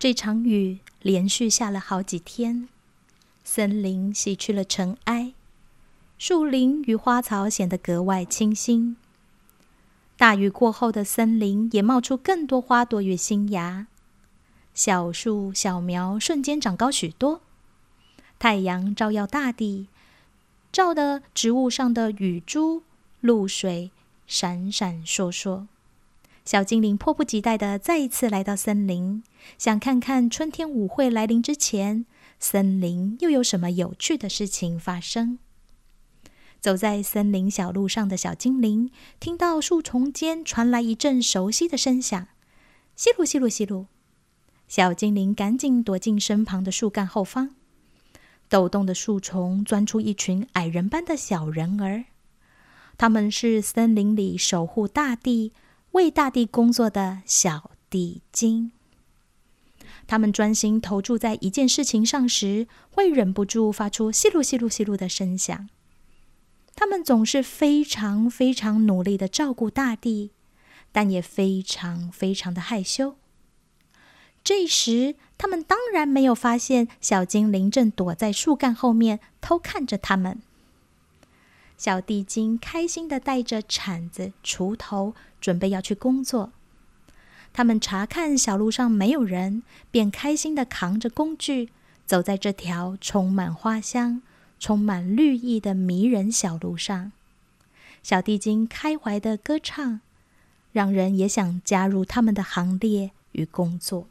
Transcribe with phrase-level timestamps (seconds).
[0.00, 2.70] 这场雨连续下了好几天，
[3.44, 5.34] 森林洗去了尘埃，
[6.16, 8.96] 树林与花草显得格外清新。
[10.16, 13.88] 大雨过后的森林也冒出更多花朵与新芽，
[14.72, 17.42] 小树小苗瞬间长高许多。
[18.38, 19.88] 太阳照耀大地，
[20.72, 22.84] 照得植物上的雨珠、
[23.20, 23.90] 露水
[24.26, 25.66] 闪闪烁烁。
[26.50, 29.22] 小精灵迫不及待的再一次来到森林，
[29.56, 32.06] 想看看春天舞会来临之前，
[32.40, 35.38] 森林又有什么有趣的事情发生。
[36.60, 38.90] 走在森林小路上的小精灵，
[39.20, 42.26] 听到树丛间传来一阵熟悉的声响，
[42.96, 43.86] 吸噜吸噜吸噜。
[44.66, 47.54] 小精灵赶紧躲进身旁的树干后方，
[48.48, 52.06] 抖动的树丛钻出一群矮人般的小人儿，
[52.98, 55.52] 他们是森林里守护大地。
[55.92, 58.72] 为大地工作的小地精，
[60.06, 65.68] 他们专心投注在一件事情上时，会忍不住发出“吸噜吸噜吸噜”的声响。
[66.76, 70.30] 他们总是非常非常努力的照顾大地，
[70.92, 73.16] 但也非常非常的害羞。
[74.42, 80.40] 这时，他们当然没有发现小精灵正躲在树干后面偷看着他们。
[81.80, 86.52] 小地精开心的带着铲子、锄头，准备要去工作。
[87.54, 91.70] 他们查看小路上没有人，便开心的扛着工具，
[92.04, 94.20] 走在这条充满花香、
[94.58, 97.12] 充满绿意的迷人小路上。
[98.02, 100.02] 小地精开怀的歌唱，
[100.72, 104.06] 让人也想加入他们的行列与工作。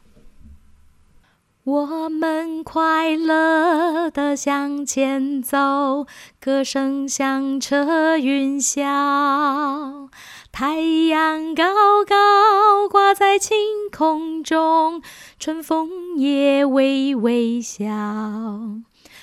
[1.69, 6.07] 我们快乐地向前走，
[6.41, 10.09] 歌声响彻云霄。
[10.51, 13.55] 太阳高高挂在晴
[13.95, 15.03] 空中，
[15.39, 17.85] 春风也微微笑。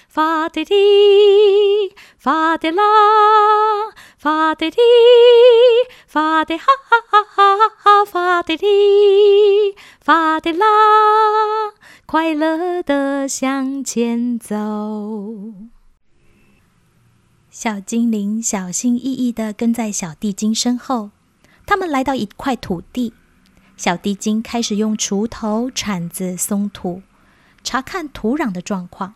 [0.09, 2.83] 发的滴，发的啦，
[4.19, 4.79] 发的滴，
[6.07, 8.67] 发的哈哈哈哈哈，发的滴，
[10.01, 10.67] 发的啦。
[12.07, 15.53] 快乐的向前走，
[17.51, 21.11] 小精灵小心翼翼的跟在小地精身后。
[21.67, 23.13] 他们来到一块土地，
[23.77, 27.03] 小地精开始用锄头、铲子松土，
[27.63, 29.15] 查看土壤的状况。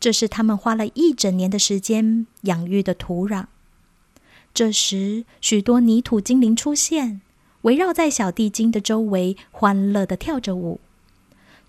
[0.00, 3.44] 这是他们花了一整年的时间养育的土壤。
[4.58, 7.20] 这时，许多泥土精灵出现，
[7.62, 10.80] 围绕在小地精的周围，欢乐的跳着舞。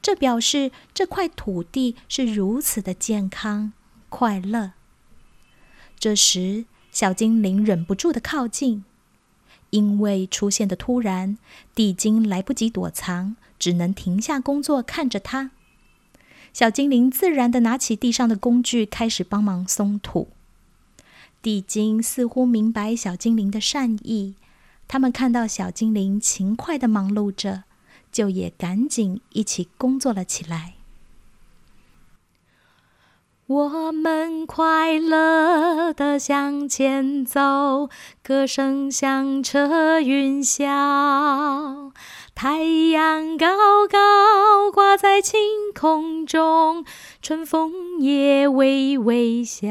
[0.01, 3.73] 这表示这块土地是如此的健康
[4.09, 4.71] 快乐。
[5.99, 8.83] 这时，小精灵忍不住的靠近，
[9.69, 11.37] 因为出现的突然，
[11.75, 15.51] 地精来不及躲藏，只能停下工作看着他。
[16.51, 20.29] 小精灵自然的拿起地上的工具，开始帮忙松土。
[21.41, 24.35] 地精似乎明白小精灵的善意，
[24.87, 27.63] 他们看到小精灵勤快的忙碌着。
[28.11, 30.73] 就也赶紧一起工作了起来。
[33.45, 37.87] 我们快乐的向前走，
[38.23, 41.91] 歌声响彻云霄。
[42.33, 45.39] 太阳高高挂在晴
[45.79, 46.83] 空中，
[47.21, 49.67] 春风也微微笑。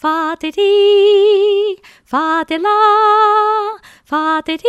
[0.00, 0.62] 发的滴，
[2.06, 2.70] 发的啦。
[4.02, 4.64] 发的滴，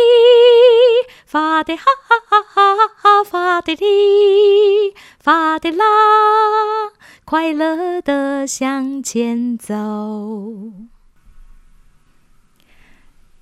[1.24, 5.86] 发的哈哈哈哈哈，发的滴，发的啦，
[7.24, 9.74] 快乐的向前走。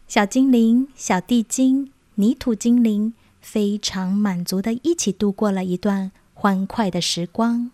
[0.06, 7.72] 小精灵、小地精、泥土精灵非常满足的一起度过了一段欢快的时光。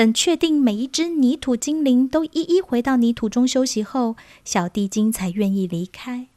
[0.00, 4.16] 等确定每一只泥土精灵都一一回到泥土中休息后，
[4.46, 6.28] 小地精才愿意离开。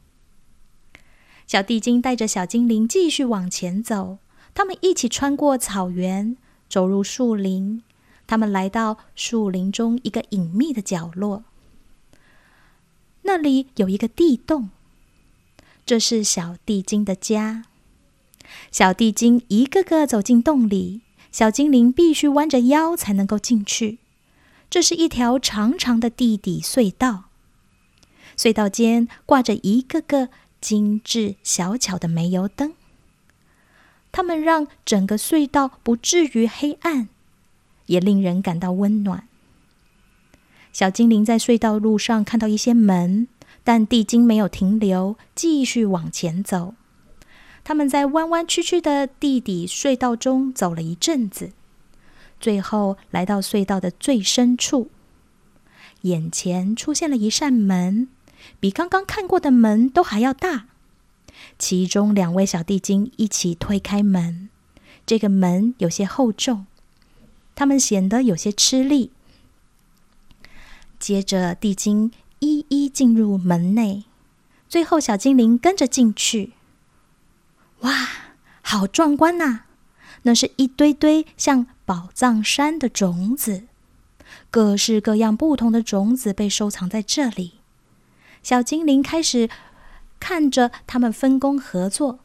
[1.46, 4.18] 小地精带着小精灵继续往前走，
[4.52, 6.36] 他们一起穿过草原，
[6.68, 7.82] 走入树林。
[8.26, 11.44] 他们来到树林中一个隐秘的角落，
[13.22, 14.68] 那里有一个地洞，
[15.86, 17.64] 这是小地精的家。
[18.70, 21.00] 小地精一个个走进洞里，
[21.34, 23.98] 小精灵必须弯着腰才能够进去。
[24.70, 27.24] 这是一条长长的地底隧道，
[28.36, 30.28] 隧道间挂着一个个。
[30.60, 32.72] 精致小巧的煤油灯，
[34.10, 37.10] 它们让整个隧道不至于黑暗，
[37.84, 39.28] 也令人感到温暖。
[40.72, 43.28] 小精灵在隧道路上看到一些门，
[43.62, 46.74] 但地精没有停留，继续往前走。
[47.64, 51.52] 他们在弯弯曲曲的地底隧道中走了一阵子，
[52.38, 54.90] 最后来到隧道的最深处。
[56.02, 58.08] 眼前出现了一扇门，
[58.60, 60.66] 比刚刚看过的门都还要大。
[61.58, 64.50] 其中两位小地精一起推开门，
[65.06, 66.66] 这个门有些厚重，
[67.54, 69.10] 他们显得有些吃力。
[70.98, 74.04] 接着，地精一一进入门内，
[74.68, 76.52] 最后小精灵跟着进去。
[77.84, 78.08] 哇，
[78.62, 79.60] 好壮观呐！
[80.22, 83.64] 那是一堆堆像宝藏山的种子，
[84.50, 87.54] 各式各样不同的种子被收藏在这里。
[88.42, 89.50] 小精灵开始
[90.18, 92.20] 看着他们分工合作。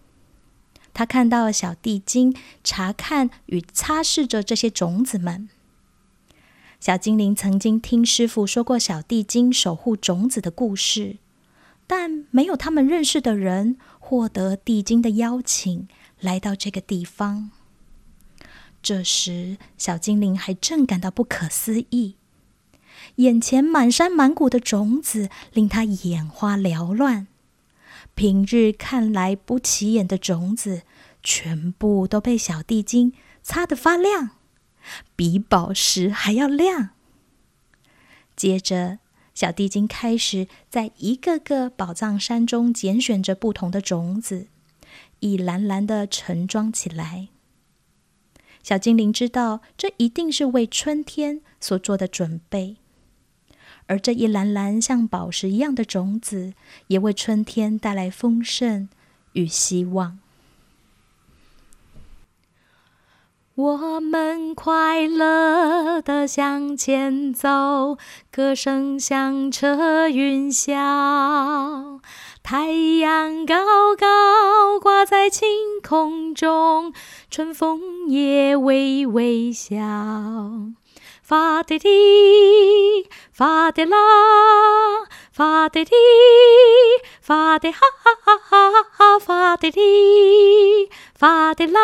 [0.93, 5.49] 他看到了小地精查看与擦拭着这些种子们。
[6.79, 11.17] 小精灵曾经听师傅说过小地精守护种子的故事，
[11.89, 13.77] 但没有他们认识的人。
[13.99, 15.87] 获得地精的邀请，
[16.19, 17.51] 来到这个地方。
[18.81, 22.15] 这时，小精灵还正感到不可思议，
[23.17, 27.27] 眼前满山满谷的种子令他眼花缭乱。
[28.15, 30.81] 平日看来不起眼的种子，
[31.21, 33.13] 全部都被小地精
[33.43, 34.31] 擦得发亮，
[35.15, 36.89] 比宝石还要亮。
[38.35, 38.99] 接着。
[39.39, 44.47] 小地精开始在一个个宝藏山中拣选着不同的种子，
[45.21, 47.29] 一篮篮的盛装起来。
[48.61, 52.75] 小精灵知道，这一定是为春天所做的准备，
[53.85, 56.53] 而这一篮篮像宝石一样的种子，
[56.87, 58.89] 也为春天带来丰盛
[59.31, 60.19] 与希望。
[63.59, 67.97] 我们快乐的向前走，
[68.31, 71.99] 歌声响彻云霄。
[72.41, 72.71] 太
[73.01, 75.45] 阳高高挂在晴
[75.85, 76.93] 空中，
[77.29, 79.75] 春风也微微笑。
[81.21, 81.89] 发的滴，
[83.33, 83.97] 发的啦，
[85.33, 85.91] 发的滴，
[87.29, 91.79] 发的哈哈哈哈哈，发的哩，发的啦。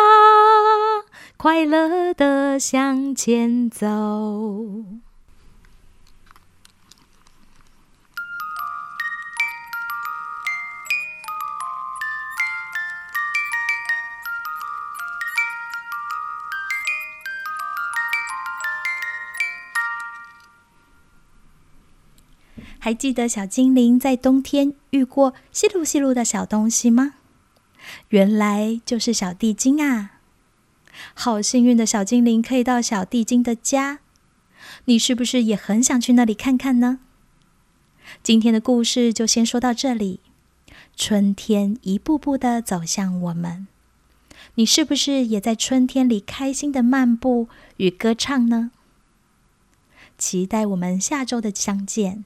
[1.36, 3.86] 快乐的向前走。
[22.86, 27.14] 还记得小精灵在冬天遇过稀噜稀噜的小东西吗？
[28.10, 30.20] 原来就是小地精啊！
[31.12, 33.98] 好幸运的小精灵可以到小地精的家，
[34.84, 37.00] 你是不是也很想去那里看看呢？
[38.22, 40.20] 今天的故事就先说到这里。
[40.94, 43.66] 春天一步步的走向我们，
[44.54, 47.48] 你是不是也在春天里开心的漫步
[47.78, 48.70] 与歌唱呢？
[50.16, 52.24] 期待我们下周的相见。